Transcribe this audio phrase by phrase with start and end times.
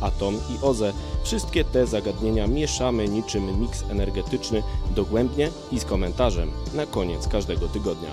[0.00, 0.92] atom i OZE
[1.24, 4.62] wszystkie te zagadnienia mieszamy niczym miks energetyczny
[4.96, 8.10] dogłębnie i z komentarzem na koniec każdego tygodnia.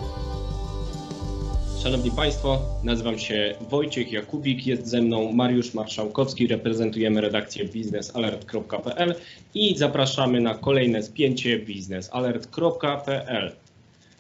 [1.84, 9.16] Szanowni Państwo, nazywam się Wojciech Jakubik, jest ze mną Mariusz Marszałkowski, reprezentujemy redakcję biznesalert.pl
[9.54, 13.52] i zapraszamy na kolejne spięcie biznesalert.pl.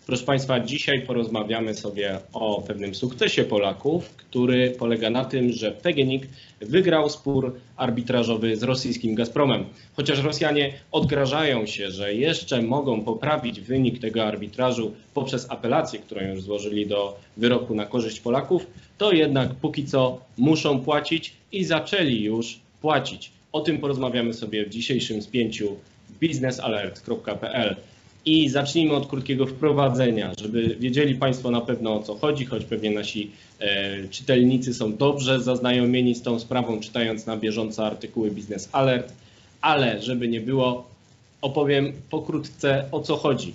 [0.05, 6.27] Proszę Państwa, dzisiaj porozmawiamy sobie o pewnym sukcesie Polaków, który polega na tym, że PGNiG
[6.61, 9.65] wygrał spór arbitrażowy z rosyjskim Gazpromem.
[9.95, 16.41] Chociaż Rosjanie odgrażają się, że jeszcze mogą poprawić wynik tego arbitrażu poprzez apelację, którą już
[16.41, 22.59] złożyli do wyroku na korzyść Polaków, to jednak póki co muszą płacić i zaczęli już
[22.81, 23.31] płacić.
[23.51, 25.75] O tym porozmawiamy sobie w dzisiejszym spięciu
[26.19, 27.75] biznesalert.pl.
[28.25, 32.91] I zacznijmy od krótkiego wprowadzenia, żeby wiedzieli Państwo na pewno o co chodzi, choć pewnie
[32.91, 39.13] nasi e, czytelnicy są dobrze zaznajomieni z tą sprawą, czytając na bieżąco artykuły Business Alert,
[39.61, 40.87] ale żeby nie było,
[41.41, 43.53] opowiem pokrótce o co chodzi.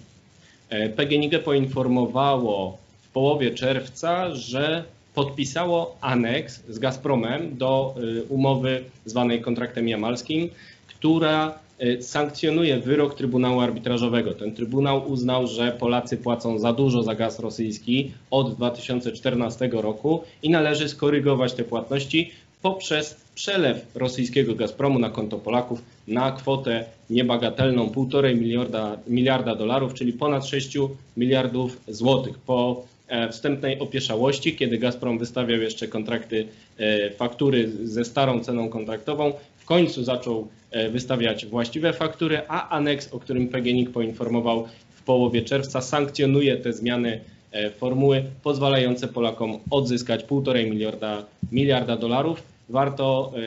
[0.68, 4.84] E, PGNiG poinformowało w połowie czerwca, że
[5.14, 10.50] podpisało aneks z Gazpromem do e, umowy zwanej kontraktem jamalskim,
[10.86, 11.58] która
[12.00, 14.34] sankcjonuje wyrok Trybunału Arbitrażowego.
[14.34, 20.50] Ten Trybunał uznał, że Polacy płacą za dużo za gaz rosyjski od 2014 roku i
[20.50, 22.30] należy skorygować te płatności
[22.62, 30.12] poprzez przelew rosyjskiego Gazpromu na konto Polaków na kwotę niebagatelną 1,5 miliarda, miliarda dolarów, czyli
[30.12, 30.78] ponad 6
[31.16, 32.38] miliardów złotych.
[32.38, 32.82] Po
[33.30, 36.46] wstępnej opieszałości, kiedy Gazprom wystawiał jeszcze kontrakty,
[36.78, 43.12] e, faktury ze starą ceną kontraktową, w końcu zaczął E, wystawiać właściwe faktury, a aneks,
[43.12, 47.20] o którym PGNiG poinformował w połowie czerwca, sankcjonuje te zmiany
[47.52, 52.42] e, formuły pozwalające Polakom odzyskać 1,5 miliarda, miliarda dolarów.
[52.68, 53.40] Warto e,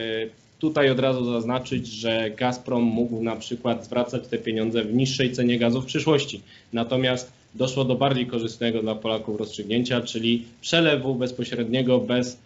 [0.58, 5.58] tutaj od razu zaznaczyć, że Gazprom mógł na przykład zwracać te pieniądze w niższej cenie
[5.58, 6.42] gazu w przyszłości.
[6.72, 12.38] Natomiast doszło do bardziej korzystnego dla Polaków rozstrzygnięcia, czyli przelewu bezpośredniego bez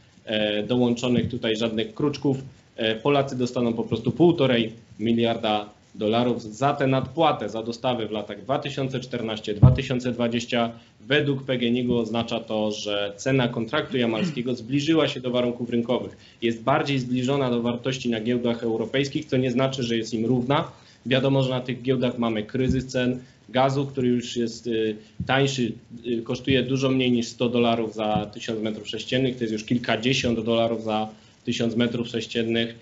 [0.66, 2.38] dołączonych tutaj żadnych kruczków
[2.78, 8.44] E, Polacy dostaną po prostu półtorej miliarda dolarów za tę nadpłatę za dostawy w latach
[8.44, 10.70] 2014-2020.
[11.00, 16.16] Według PGNiG oznacza to, że cena kontraktu jamalskiego zbliżyła się do warunków rynkowych.
[16.42, 20.70] Jest bardziej zbliżona do wartości na giełdach europejskich, co nie znaczy, że jest im równa.
[21.06, 25.72] Wiadomo, że na tych giełdach mamy kryzys cen gazu, który już jest y, tańszy,
[26.06, 30.84] y, kosztuje dużo mniej niż 100 dolarów za 1000 m3, to jest już kilkadziesiąt dolarów
[30.84, 31.08] za
[31.44, 32.74] 1000 metrów sześciennych.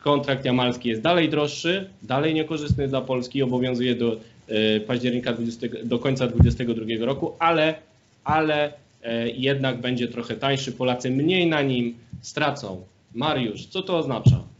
[0.00, 4.16] Kontrakt jamalski jest dalej droższy, dalej niekorzystny dla Polski, obowiązuje do
[4.48, 7.74] e, października 20, do końca 2022 roku, ale,
[8.24, 10.72] ale e, jednak będzie trochę tańszy.
[10.72, 12.84] Polacy mniej na nim stracą.
[13.14, 14.53] Mariusz, co to oznacza?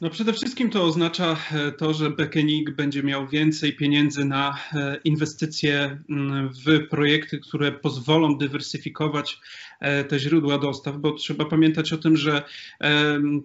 [0.00, 5.00] No przede wszystkim to oznacza e, to, że Bekenig będzie miał więcej pieniędzy na e,
[5.04, 9.40] inwestycje mm, w projekty, które pozwolą dywersyfikować
[9.80, 12.42] e, te źródła dostaw, bo trzeba pamiętać o tym, że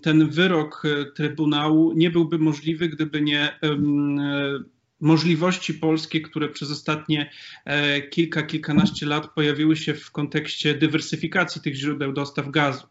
[0.02, 0.84] ten wyrok
[1.16, 3.60] Trybunału nie byłby możliwy, gdyby nie
[5.02, 7.30] możliwości polskie, które przez ostatnie
[7.66, 12.88] e, kilka, kilkanaście lat pojawiły się w kontekście dywersyfikacji tych źródeł dostaw gazu.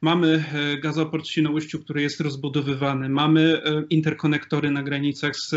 [0.00, 5.54] Mamy e, gazoport w Świnoujściu, który jest rozbudowywany, mamy e, interkonektory na granicach z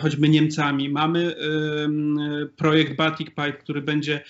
[0.00, 1.34] choćby Niemcami, mamy
[2.56, 4.24] projekt Baltic Pipe, który będzie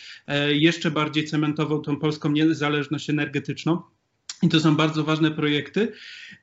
[0.49, 3.83] jeszcze bardziej cementował tą polską niezależność energetyczną.
[4.43, 5.93] I to są bardzo ważne projekty.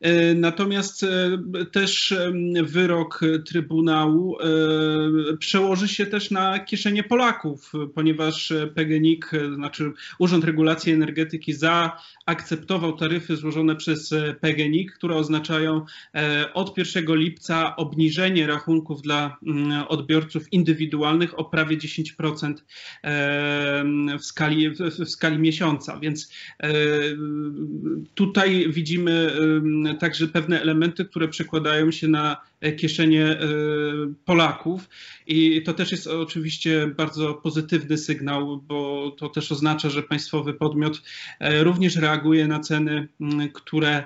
[0.02, 1.08] E, natomiast e,
[1.72, 2.16] też
[2.64, 11.54] wyrok Trybunału e, przełoży się też na kieszenie Polaków, ponieważ PGNiG, znaczy Urząd Regulacji Energetyki
[11.54, 15.86] zaakceptował taryfy złożone przez PGNiG, które oznaczają
[16.54, 22.54] od 1 lipca obniżenie rachunków dla mm, odbiorców indywidualnych o prawie 10%
[24.20, 26.00] w skali, w skali miesiąca.
[26.00, 26.32] Więc
[28.16, 29.32] tutaj widzimy
[30.00, 32.38] także pewne elementy, które przekładają się na
[32.78, 33.38] kieszenie
[34.26, 34.90] Polaków
[35.28, 41.02] i to też jest oczywiście bardzo pozytywny sygnał, bo to też oznacza, że państwowy podmiot
[41.42, 43.08] również reaguje na ceny,
[43.54, 44.04] które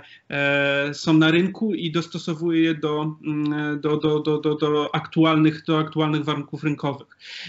[0.93, 3.15] są na rynku i dostosowuje je do,
[3.81, 7.07] do, do, do, do, do, aktualnych, do aktualnych warunków rynkowych.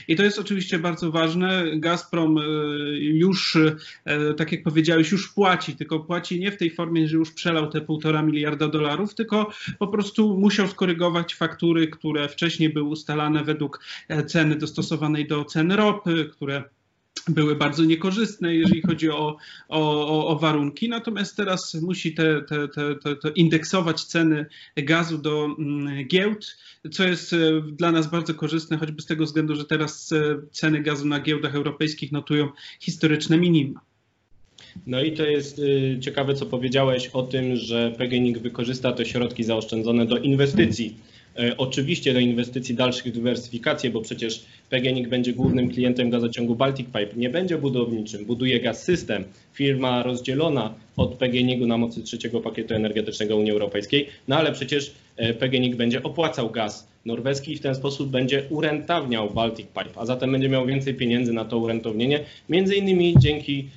[0.08, 1.64] I to jest oczywiście bardzo ważne.
[1.76, 2.38] Gazprom
[2.98, 3.58] już,
[4.36, 7.80] tak jak powiedziałeś, już płaci, tylko płaci nie w tej formie, że już przelał te
[7.80, 10.91] półtora miliarda dolarów, tylko po prostu musiał skorygować
[11.34, 13.84] faktury, które wcześniej były ustalane według
[14.26, 16.64] ceny dostosowanej do cen ropy, które
[17.28, 19.36] były bardzo niekorzystne, jeżeli chodzi o,
[19.68, 24.46] o, o warunki, natomiast teraz musi te, te, te, te, indeksować ceny
[24.76, 26.56] gazu do mm, giełd,
[26.90, 27.36] co jest e,
[27.72, 31.54] dla nas bardzo korzystne, choćby z tego względu, że teraz e, ceny gazu na giełdach
[31.54, 32.48] europejskich notują
[32.80, 33.80] historyczne minima.
[34.86, 39.44] No i to jest y, ciekawe, co powiedziałeś o tym, że PGNiG wykorzysta te środki
[39.44, 40.96] zaoszczędzone do inwestycji.
[41.38, 47.16] E, oczywiście do inwestycji dalszych dywersyfikacji, bo przecież PGNiG będzie głównym klientem gazociągu Baltic Pipe.
[47.16, 53.36] Nie będzie budowniczym, buduje gaz system, firma rozdzielona od PGNiG-u na mocy trzeciego pakietu energetycznego
[53.36, 58.10] Unii Europejskiej, no ale przecież e, PGNiG będzie opłacał gaz norweski i w ten sposób
[58.10, 63.14] będzie urentowniał Baltic Pipe, a zatem będzie miał więcej pieniędzy na to urentownienie, między innymi
[63.18, 63.68] dzięki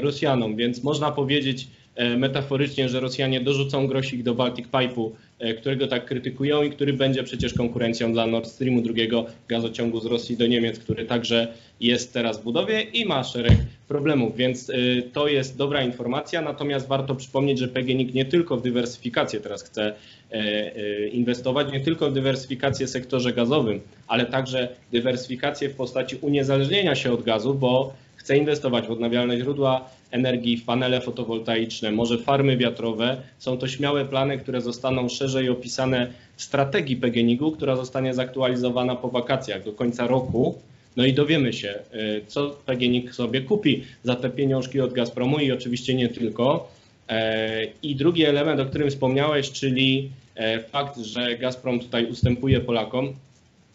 [0.00, 1.68] Rosjanom, więc można powiedzieć
[2.16, 7.22] metaforycznie, że Rosjanie dorzucą grosik do Baltic Pipe'u E, którego tak krytykują i który będzie
[7.22, 11.48] przecież konkurencją dla Nord Streamu, drugiego gazociągu z Rosji do Niemiec, który także
[11.80, 13.52] jest teraz w budowie i ma szereg
[13.88, 14.74] problemów, więc e,
[15.12, 16.42] to jest dobra informacja.
[16.42, 19.94] Natomiast warto przypomnieć, że PGNiG nie tylko w dywersyfikację teraz chce
[20.30, 26.94] e, inwestować, nie tylko w dywersyfikację w sektorze gazowym, ale także dywersyfikację w postaci uniezależnienia
[26.94, 27.92] się od gazu, bo
[28.28, 33.22] chce inwestować w odnawialne źródła energii, w panele fotowoltaiczne, może farmy wiatrowe.
[33.38, 39.08] Są to śmiałe plany, które zostaną szerzej opisane w strategii PGNiG-u, która zostanie zaktualizowana po
[39.08, 40.58] wakacjach do końca roku.
[40.96, 45.52] No i dowiemy się, y, co PGNiG sobie kupi za te pieniążki od Gazpromu i
[45.52, 46.68] oczywiście nie tylko.
[47.08, 53.14] E, I drugi element, o którym wspomniałeś, czyli e, fakt, że Gazprom tutaj ustępuje Polakom,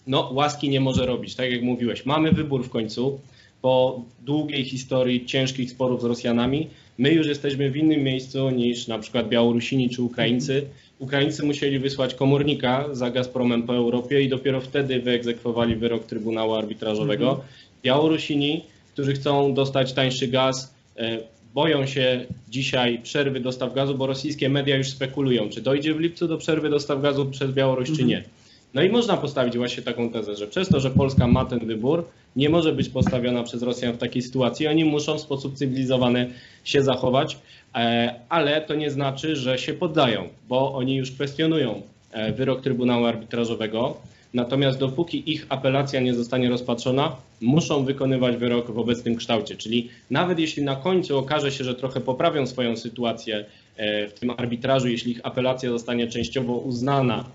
[0.07, 2.05] no łaski nie może robić, tak jak mówiłeś.
[2.05, 3.19] Mamy wybór w końcu
[3.63, 6.67] po długiej historii ciężkich sporów z Rosjanami,
[6.97, 10.65] my już jesteśmy w innym miejscu niż na przykład Białorusini czy Ukraińcy.
[10.99, 17.29] Ukraińcy musieli wysłać komornika za Gazpromem po Europie i dopiero wtedy wyegzekwowali wyrok Trybunału Arbitrażowego.
[17.29, 17.47] Mhm.
[17.83, 18.63] Białorusini,
[18.93, 21.17] którzy chcą dostać tańszy gaz, e,
[21.53, 26.27] boją się dzisiaj przerwy dostaw gazu, bo rosyjskie media już spekulują, czy dojdzie w lipcu
[26.27, 28.09] do przerwy dostaw gazu przez Białoruś, czy mhm.
[28.09, 28.23] nie.
[28.73, 32.05] No i można postawić właśnie taką tezę, że przez to, że Polska ma ten wybór,
[32.35, 34.67] nie może być postawiona przez Rosjan w takiej sytuacji.
[34.67, 36.29] Oni muszą w sposób cywilizowany
[36.63, 37.37] się zachować,
[37.75, 41.81] e, ale to nie znaczy, że się poddają, bo oni już kwestionują
[42.11, 43.97] e, wyrok Trybunału Arbitrażowego.
[44.33, 49.55] Natomiast dopóki ich apelacja nie zostanie rozpatrzona, muszą wykonywać wyrok w obecnym kształcie.
[49.55, 53.45] Czyli nawet jeśli na końcu okaże się, że trochę poprawią swoją sytuację
[53.77, 57.25] e, w tym arbitrażu, jeśli ich apelacja zostanie częściowo uznana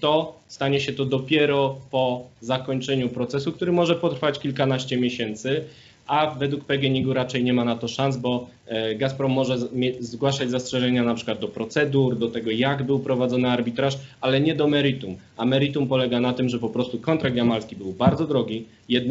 [0.00, 5.64] to stanie się to dopiero po zakończeniu procesu, który może potrwać kilkanaście miesięcy,
[6.08, 9.56] a według PGNiG-u raczej nie ma na to szans, bo e, Gazprom może
[10.00, 14.68] zgłaszać zastrzeżenia na przykład do procedur, do tego jak był prowadzony arbitraż, ale nie do
[14.68, 15.16] meritum.
[15.36, 18.64] A meritum polega na tym, że po prostu kontrakt jamalski był bardzo drogi,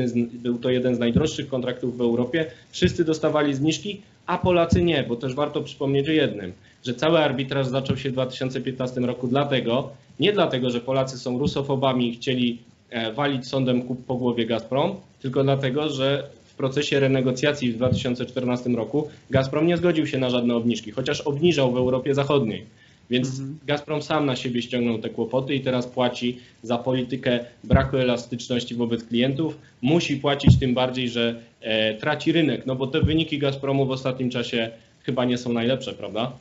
[0.05, 5.03] z, był to jeden z najdroższych kontraktów w Europie, wszyscy dostawali zniżki, a Polacy nie,
[5.03, 6.53] bo też warto przypomnieć o jednym,
[6.85, 9.89] że cały arbitraż zaczął się w 2015 roku dlatego,
[10.19, 12.57] nie dlatego, że Polacy są rusofobami i chcieli
[12.89, 19.09] e, walić sądem po głowie Gazprom, tylko dlatego, że w procesie renegocjacji w 2014 roku
[19.29, 22.65] Gazprom nie zgodził się na żadne obniżki, chociaż obniżał w Europie Zachodniej.
[23.09, 23.59] Więc mhm.
[23.65, 29.03] Gazprom sam na siebie ściągnął te kłopoty i teraz płaci za politykę braku elastyczności wobec
[29.03, 29.57] klientów.
[29.81, 34.29] Musi płacić tym bardziej, że e, traci rynek, no bo te wyniki Gazpromu w ostatnim
[34.29, 34.71] czasie
[35.03, 36.31] chyba nie są najlepsze, prawda?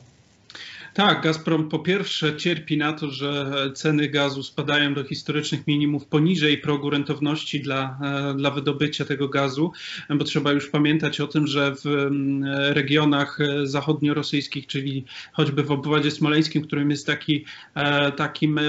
[0.97, 6.57] Tak, Gazprom po pierwsze cierpi na to, że ceny gazu spadają do historycznych minimów poniżej
[6.57, 9.71] progu rentowności dla, e, dla wydobycia tego gazu,
[10.09, 12.09] bo trzeba już pamiętać o tym, że w
[12.51, 18.59] regionach e, zachodniorosyjskich, czyli choćby w obwodzie smoleńskim, którym jest taki, e, takim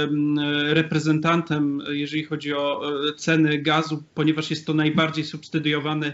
[0.69, 2.83] reprezentantem, jeżeli chodzi o
[3.17, 6.13] ceny gazu, ponieważ jest to najbardziej subsydiowany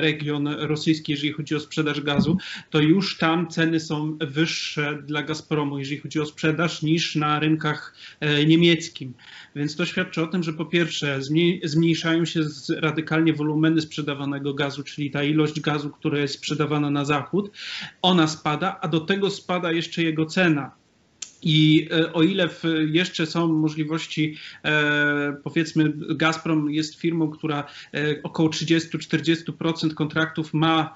[0.00, 2.38] region rosyjski, jeżeli chodzi o sprzedaż gazu,
[2.70, 7.38] to już tam ceny są wyższe dla dla Gazpromu, jeżeli chodzi o sprzedaż, niż na
[7.38, 7.94] rynkach
[8.46, 9.14] niemieckim.
[9.56, 11.18] Więc to świadczy o tym, że po pierwsze
[11.62, 12.40] zmniejszają się
[12.76, 17.50] radykalnie wolumeny sprzedawanego gazu, czyli ta ilość gazu, która jest sprzedawana na zachód,
[18.02, 20.79] ona spada, a do tego spada jeszcze jego cena.
[21.42, 22.48] I e, o ile
[22.90, 30.94] jeszcze są możliwości, e, powiedzmy, Gazprom jest firmą, która e, około 30-40% kontraktów ma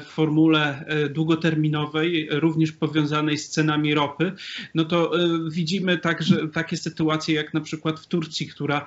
[0.00, 4.32] w formule długoterminowej, również powiązanej z cenami ropy,
[4.74, 5.12] no to
[5.50, 8.86] widzimy także takie sytuacje jak na przykład w Turcji, która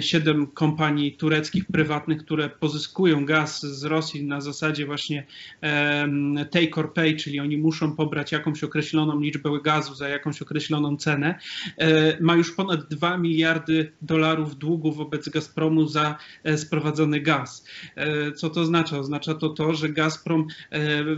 [0.00, 5.26] siedem kompanii tureckich prywatnych, które pozyskują gaz z Rosji na zasadzie właśnie
[6.50, 10.96] take or pay, czyli oni muszą pobrać jakąś określoną liczbę gazu, gazu za jakąś określoną
[10.96, 11.38] cenę,
[11.78, 17.64] e, ma już ponad 2 miliardy dolarów długu wobec Gazpromu za e, sprowadzony gaz.
[17.96, 18.98] E, co to oznacza?
[18.98, 20.46] Oznacza to to, że Gazprom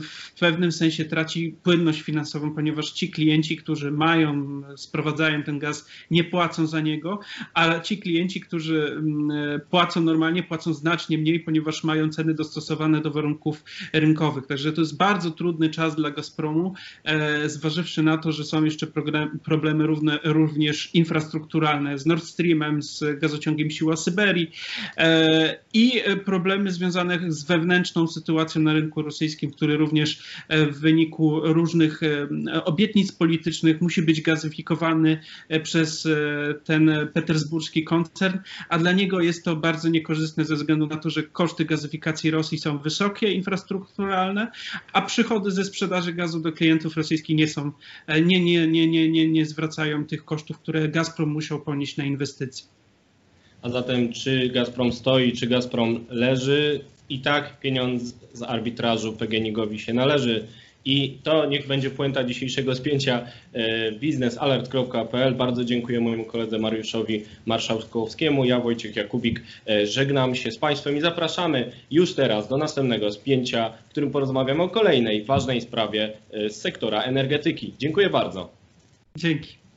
[0.03, 6.25] w pewnym sensie traci płynność finansową, ponieważ ci klienci, którzy mają, sprowadzają ten gaz, nie
[6.25, 7.21] płacą za niego,
[7.55, 13.11] a ci klienci, którzy mm, płacą normalnie, płacą znacznie mniej, ponieważ mają ceny dostosowane do
[13.11, 14.47] warunków rynkowych.
[14.47, 16.75] Także to jest bardzo trudny czas dla Gazpromu,
[17.47, 18.87] zważywszy na to, że są jeszcze
[19.45, 24.51] problemy równe, również infrastrukturalne z Nord Streamem, z gazociągiem Siła Syberii
[24.97, 31.41] e, i problemy związane z wewnętrzną sytuacją na rynku rosyjskim, który również e, w wyniku
[31.41, 32.29] różnych e,
[32.65, 35.21] obietnic politycznych musi być gazyfikowany
[35.63, 36.09] przez
[36.65, 38.39] ten petersburski koncern,
[38.69, 42.59] a dla niego jest to bardzo niekorzystne ze względu na to, że koszty gazyfikacji Rosji
[42.59, 44.51] są wysokie, infrastrukturalne,
[44.93, 47.73] a przychody ze sprzedaży gazu do klientów rosyjskich nie są,
[48.23, 52.67] nie, nie, nie, nie, nie, nie zwracają tych kosztów, które Gazprom musiał ponieść na inwestycje.
[53.63, 56.81] A zatem czy Gazprom stoi, czy Gazprom leży?
[57.09, 60.47] I tak pieniądz z arbitrażu PGNiG-owi się należy.
[60.89, 65.35] I to niech będzie puenta dzisiejszego spięcia e, biznesalert.pl.
[65.35, 68.45] Bardzo dziękuję mojemu koledze Mariuszowi Marszałkowskiemu.
[68.45, 73.73] Ja Wojciech Jakubik e, żegnam się z Państwem i zapraszamy już teraz do następnego spięcia,
[73.89, 77.75] w którym porozmawiamy o kolejnej ważnej sprawie e, z sektora energetyki.
[77.79, 78.51] Dziękuję bardzo.
[79.17, 79.68] Dzięki.